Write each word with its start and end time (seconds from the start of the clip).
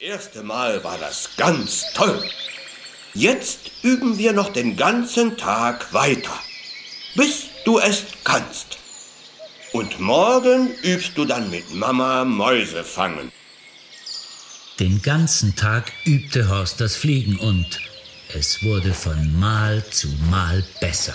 erste 0.00 0.42
Mal 0.42 0.84
war 0.84 0.98
das 0.98 1.30
ganz 1.36 1.84
toll. 1.94 2.22
Jetzt 3.14 3.70
üben 3.82 4.18
wir 4.18 4.32
noch 4.32 4.52
den 4.52 4.76
ganzen 4.76 5.36
Tag 5.36 5.92
weiter, 5.92 6.38
bis 7.14 7.44
du 7.64 7.78
es 7.78 8.04
kannst. 8.22 8.78
Und 9.72 9.98
morgen 10.00 10.70
übst 10.82 11.16
du 11.16 11.24
dann 11.24 11.50
mit 11.50 11.74
Mama 11.74 12.24
Mäuse 12.24 12.84
fangen. 12.84 13.32
Den 14.78 15.00
ganzen 15.00 15.56
Tag 15.56 15.92
übte 16.04 16.48
Horst 16.48 16.80
das 16.80 16.96
Fliegen 16.96 17.38
und 17.38 17.80
es 18.34 18.62
wurde 18.62 18.92
von 18.92 19.38
Mal 19.38 19.82
zu 19.90 20.08
Mal 20.30 20.62
besser. 20.80 21.14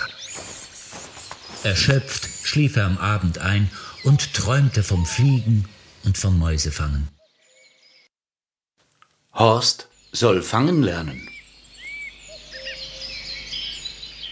Erschöpft 1.62 2.28
schlief 2.42 2.76
er 2.76 2.86
am 2.86 2.98
Abend 2.98 3.38
ein 3.38 3.70
und 4.02 4.34
träumte 4.34 4.82
vom 4.82 5.06
Fliegen 5.06 5.68
und 6.04 6.18
vom 6.18 6.38
Mäusefangen. 6.38 7.08
Horst 9.42 9.88
soll 10.12 10.40
fangen 10.40 10.84
lernen. 10.84 11.28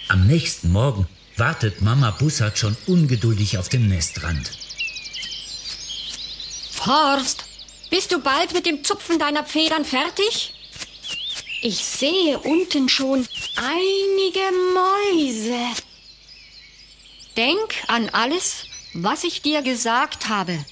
Am 0.07 0.29
nächsten 0.29 0.71
Morgen 0.71 1.09
wartet 1.37 1.83
Mama 1.83 2.13
Bussard 2.13 2.57
schon 2.57 2.77
ungeduldig 2.87 3.59
auf 3.59 3.69
dem 3.69 3.89
Nestrand. 3.89 4.53
Horst, 6.87 7.45
bist 7.91 8.13
du 8.13 8.21
bald 8.21 8.53
mit 8.53 8.67
dem 8.67 8.85
Zupfen 8.85 9.19
deiner 9.19 9.45
Federn 9.45 9.85
fertig? 9.85 10.55
Ich 11.61 11.85
sehe 11.85 12.39
unten 12.39 12.89
schon 12.89 13.27
einige 13.57 14.47
Mäuse. 14.77 15.59
Denk 17.37 17.75
an 17.89 18.11
alles, 18.11 18.67
was 18.95 19.25
ich 19.25 19.43
dir 19.43 19.63
gesagt 19.63 20.29
habe. 20.29 20.65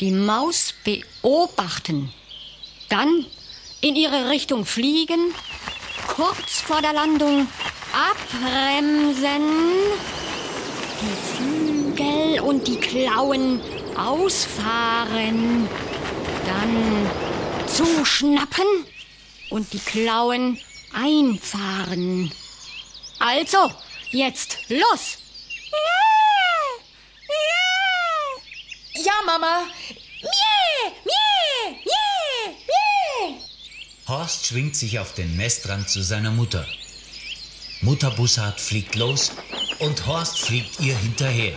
Die 0.00 0.10
Maus 0.10 0.74
beobachten, 0.84 2.12
dann 2.90 3.24
in 3.80 3.96
ihre 3.96 4.28
Richtung 4.28 4.66
fliegen, 4.66 5.34
kurz 6.08 6.60
vor 6.60 6.82
der 6.82 6.92
Landung 6.92 7.46
abbremsen, 7.92 9.42
die 11.00 11.36
Flügel 11.36 12.40
und 12.40 12.68
die 12.68 12.76
Klauen 12.76 13.60
ausfahren, 13.96 15.68
dann 16.46 17.10
zuschnappen 17.66 18.66
und 19.50 19.72
die 19.72 19.78
Klauen 19.78 20.58
einfahren. 20.92 22.32
Also, 23.18 23.70
jetzt 24.10 24.58
los! 24.68 25.18
Ja, 28.94 29.12
Mama. 29.24 29.62
Horst 34.10 34.44
schwingt 34.44 34.74
sich 34.74 34.98
auf 34.98 35.14
den 35.14 35.36
Nestrand 35.36 35.88
zu 35.88 36.02
seiner 36.02 36.32
Mutter. 36.32 36.66
Mutter 37.80 38.10
Bussard 38.10 38.60
fliegt 38.60 38.96
los 38.96 39.30
und 39.78 40.04
Horst 40.04 40.40
fliegt 40.40 40.80
ihr 40.80 40.96
hinterher. 40.96 41.56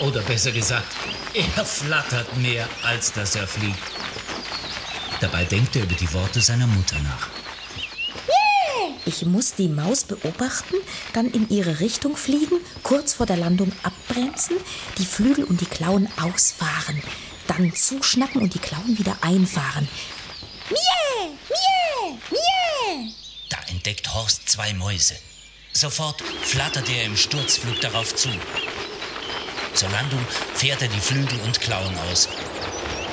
Oder 0.00 0.20
besser 0.20 0.52
gesagt, 0.52 0.94
er 1.32 1.64
flattert 1.64 2.36
mehr, 2.36 2.68
als 2.84 3.10
dass 3.14 3.36
er 3.36 3.46
fliegt. 3.46 3.78
Dabei 5.22 5.46
denkt 5.46 5.74
er 5.76 5.84
über 5.84 5.94
die 5.94 6.12
Worte 6.12 6.42
seiner 6.42 6.66
Mutter 6.66 6.98
nach. 6.98 7.30
Ich 9.06 9.24
muss 9.24 9.54
die 9.54 9.68
Maus 9.68 10.04
beobachten, 10.04 10.74
dann 11.14 11.30
in 11.30 11.48
ihre 11.48 11.80
Richtung 11.80 12.18
fliegen, 12.18 12.60
kurz 12.82 13.14
vor 13.14 13.24
der 13.24 13.38
Landung 13.38 13.72
abbremsen, 13.82 14.58
die 14.98 15.06
Flügel 15.06 15.44
und 15.44 15.62
die 15.62 15.64
Klauen 15.64 16.06
ausfahren, 16.20 17.02
dann 17.46 17.74
zuschnappen 17.74 18.42
und 18.42 18.52
die 18.52 18.58
Klauen 18.58 18.98
wieder 18.98 19.16
einfahren. 19.22 19.88
Mie. 20.68 21.05
Entdeckt 23.96 24.14
Horst 24.14 24.48
zwei 24.50 24.74
Mäuse. 24.74 25.14
Sofort 25.72 26.20
flattert 26.42 26.88
er 26.90 27.04
im 27.04 27.16
Sturzflug 27.16 27.80
darauf 27.80 28.14
zu. 28.14 28.28
Zur 29.72 29.88
Landung 29.88 30.20
fährt 30.54 30.82
er 30.82 30.88
die 30.88 31.00
Flügel 31.00 31.38
und 31.46 31.60
Klauen 31.62 31.96
aus. 32.10 32.28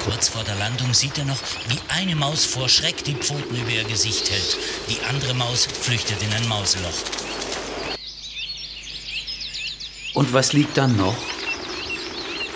Kurz 0.03 0.27
vor 0.27 0.43
der 0.43 0.55
Landung 0.55 0.93
sieht 0.93 1.17
er 1.17 1.23
noch, 1.23 1.39
wie 1.69 1.79
eine 1.87 2.17
Maus 2.17 2.43
vor 2.43 2.67
Schreck 2.67 3.01
die 3.05 3.15
Pfoten 3.15 3.55
über 3.55 3.69
ihr 3.69 3.85
Gesicht 3.85 4.29
hält. 4.29 4.57
Die 4.89 4.99
andere 5.05 5.33
Maus 5.33 5.65
flüchtet 5.67 6.21
in 6.21 6.33
ein 6.33 6.47
Mauseloch. 6.49 7.01
Und 10.13 10.33
was 10.33 10.51
liegt 10.51 10.75
da 10.75 10.87
noch? 10.87 11.17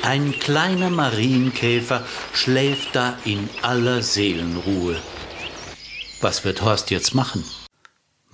Ein 0.01 0.37
kleiner 0.37 0.89
Marienkäfer 0.89 2.05
schläft 2.33 2.93
da 2.93 3.17
in 3.23 3.49
aller 3.61 4.01
Seelenruhe. 4.01 5.01
Was 6.19 6.43
wird 6.43 6.61
Horst 6.61 6.91
jetzt 6.91 7.13
machen? 7.13 7.45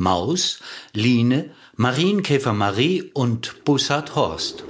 Maus, 0.03 0.59
Line, 0.91 1.49
Marienkäfer 1.77 2.53
Marie 2.53 3.09
und 3.13 3.63
Bussard 3.63 4.15
Horst. 4.15 4.65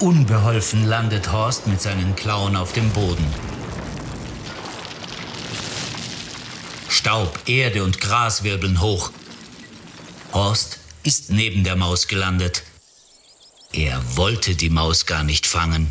Unbeholfen 0.00 0.86
landet 0.86 1.32
Horst 1.32 1.66
mit 1.66 1.80
seinen 1.80 2.14
Klauen 2.14 2.54
auf 2.54 2.74
dem 2.74 2.90
Boden. 2.90 3.26
Staub, 6.88 7.38
Erde 7.46 7.82
und 7.82 8.00
Gras 8.00 8.42
wirbeln 8.42 8.82
hoch. 8.82 9.10
Horst 10.34 10.78
ist 11.04 11.30
neben 11.30 11.64
der 11.64 11.76
Maus 11.76 12.06
gelandet. 12.06 12.64
Er 13.72 14.02
wollte 14.16 14.54
die 14.54 14.70
Maus 14.70 15.06
gar 15.06 15.24
nicht 15.24 15.46
fangen. 15.46 15.90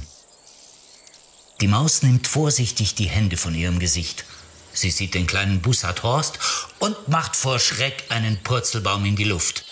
Die 1.61 1.67
Maus 1.67 2.03
nimmt 2.03 2.27
vorsichtig 2.27 2.93
die 2.93 3.09
Hände 3.09 3.37
von 3.37 3.55
ihrem 3.55 3.79
Gesicht. 3.79 4.25
Sie 4.75 4.91
sieht 4.91 5.13
den 5.13 5.25
kleinen 5.25 5.61
Bussard 5.61 6.03
Horst 6.03 6.37
und 6.79 7.07
macht 7.07 7.35
vor 7.35 7.59
Schreck 7.59 8.03
einen 8.09 8.43
Purzelbaum 8.43 9.05
in 9.05 9.15
die 9.15 9.23
Luft. 9.23 9.63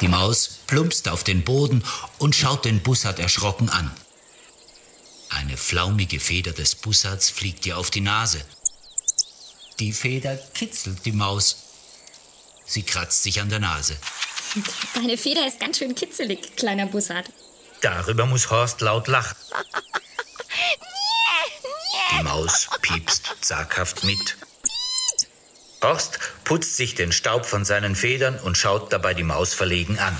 Die 0.00 0.08
Maus 0.08 0.60
plumpst 0.68 1.08
auf 1.08 1.24
den 1.24 1.42
Boden 1.42 1.82
und 2.18 2.36
schaut 2.36 2.64
den 2.64 2.80
Bussard 2.80 3.18
erschrocken 3.18 3.68
an. 3.68 3.90
Eine 5.30 5.56
flaumige 5.56 6.20
Feder 6.20 6.52
des 6.52 6.76
Bussards 6.76 7.28
fliegt 7.28 7.66
ihr 7.66 7.76
auf 7.76 7.90
die 7.90 8.00
Nase. 8.00 8.40
Die 9.80 9.92
Feder 9.92 10.36
kitzelt 10.54 11.04
die 11.04 11.12
Maus. 11.12 11.56
Sie 12.66 12.82
kratzt 12.82 13.24
sich 13.24 13.40
an 13.40 13.48
der 13.48 13.60
Nase. 13.60 13.96
Deine 14.94 15.18
Feder 15.18 15.46
ist 15.46 15.60
ganz 15.60 15.78
schön 15.78 15.94
kitzelig, 15.94 16.56
kleiner 16.56 16.86
Bussard. 16.86 17.30
Darüber 17.80 18.26
muss 18.26 18.50
Horst 18.50 18.80
laut 18.80 19.08
lachen. 19.08 19.36
Die 22.12 22.22
Maus 22.22 22.68
piepst 22.80 23.36
zaghaft 23.40 24.04
mit. 24.04 24.36
Horst 25.82 26.18
putzt 26.44 26.76
sich 26.76 26.94
den 26.94 27.12
Staub 27.12 27.46
von 27.46 27.64
seinen 27.64 27.94
Federn 27.94 28.38
und 28.38 28.56
schaut 28.56 28.92
dabei 28.92 29.14
die 29.14 29.22
Maus 29.22 29.54
verlegen 29.54 29.98
an. 29.98 30.16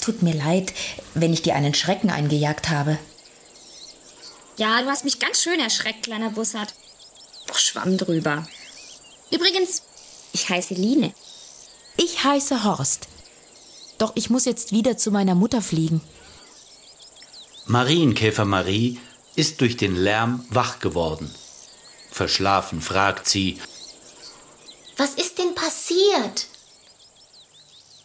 Tut 0.00 0.22
mir 0.22 0.34
leid, 0.34 0.72
wenn 1.14 1.32
ich 1.32 1.42
dir 1.42 1.54
einen 1.54 1.74
Schrecken 1.74 2.10
eingejagt 2.10 2.70
habe. 2.70 2.98
Ja, 4.56 4.82
du 4.82 4.88
hast 4.88 5.04
mich 5.04 5.20
ganz 5.20 5.42
schön 5.42 5.60
erschreckt, 5.60 6.04
kleiner 6.04 6.30
Bussard. 6.30 6.74
Doch 7.46 7.58
Schwamm 7.58 7.96
drüber. 7.96 8.46
Übrigens, 9.30 9.82
ich 10.32 10.48
heiße 10.48 10.74
Line. 10.74 11.12
Ich 11.96 12.24
heiße 12.24 12.64
Horst. 12.64 13.08
Doch 13.98 14.12
ich 14.14 14.30
muss 14.30 14.44
jetzt 14.44 14.72
wieder 14.72 14.96
zu 14.96 15.10
meiner 15.10 15.34
Mutter 15.34 15.62
fliegen. 15.62 16.00
Marienkäfer 17.66 18.44
Marie 18.44 19.00
ist 19.38 19.60
durch 19.60 19.76
den 19.76 19.94
Lärm 19.94 20.44
wach 20.50 20.80
geworden. 20.80 21.32
Verschlafen 22.10 22.82
fragt 22.82 23.28
sie, 23.28 23.60
Was 24.96 25.14
ist 25.14 25.38
denn 25.38 25.54
passiert? 25.54 26.46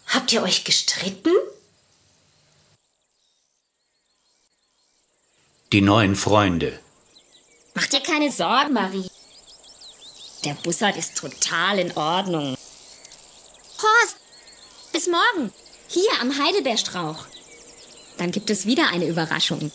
Habt 0.07 0.31
ihr 0.31 0.43
euch 0.43 0.63
gestritten? 0.63 1.31
die 5.71 5.81
neuen 5.81 6.15
Freunde. 6.15 6.79
Mach 7.73 7.87
dir 7.87 7.99
keine 7.99 8.31
Sorgen, 8.31 8.73
Marie. 8.73 9.09
Der 10.45 10.53
Bussard 10.53 10.95
ist 10.97 11.17
total 11.17 11.79
in 11.79 11.91
Ordnung. 11.97 12.55
Horst, 13.81 14.17
bis 14.91 15.07
morgen. 15.07 15.51
Hier 15.87 16.11
am 16.21 16.37
Heidelbeerstrauch. 16.37 17.25
Dann 18.19 18.29
gibt 18.29 18.51
es 18.51 18.67
wieder 18.67 18.89
eine 18.89 19.07
Überraschung. 19.07 19.71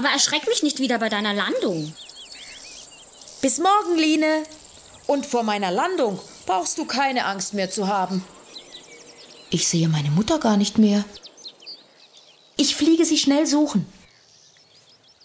Aber 0.00 0.08
erschreck 0.08 0.46
mich 0.48 0.62
nicht 0.62 0.78
wieder 0.78 0.98
bei 0.98 1.10
deiner 1.10 1.34
Landung. 1.34 1.94
Bis 3.42 3.58
morgen, 3.58 3.98
Line. 3.98 4.44
Und 5.06 5.26
vor 5.26 5.42
meiner 5.42 5.70
Landung 5.70 6.18
brauchst 6.46 6.78
du 6.78 6.86
keine 6.86 7.26
Angst 7.26 7.52
mehr 7.52 7.70
zu 7.70 7.86
haben. 7.86 8.24
Ich 9.50 9.68
sehe 9.68 9.90
meine 9.90 10.10
Mutter 10.10 10.38
gar 10.38 10.56
nicht 10.56 10.78
mehr. 10.78 11.04
Ich 12.56 12.76
fliege 12.76 13.04
sie 13.04 13.18
schnell 13.18 13.46
suchen. 13.46 13.84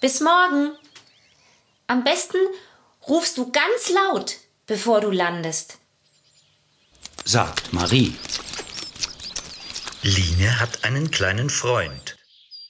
Bis 0.02 0.20
morgen. 0.20 0.74
Am 1.88 2.04
besten 2.04 2.40
rufst 3.08 3.38
du 3.38 3.54
ganz 3.54 3.90
laut, 3.92 4.36
bevor 4.68 5.00
du 5.00 5.10
landest. 5.10 5.78
sagt 7.24 7.72
Marie. 7.72 8.14
Line 10.02 10.60
hat 10.60 10.84
einen 10.84 11.12
kleinen 11.12 11.50
Freund. 11.50 12.18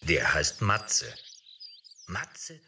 Der 0.04 0.36
heißt 0.36 0.62
Matze. 0.62 1.12
Matze 2.08 2.62